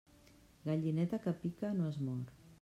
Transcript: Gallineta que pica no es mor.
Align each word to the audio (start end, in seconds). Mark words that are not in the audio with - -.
Gallineta 0.69 1.21
que 1.27 1.35
pica 1.45 1.73
no 1.77 1.93
es 1.93 2.03
mor. 2.09 2.37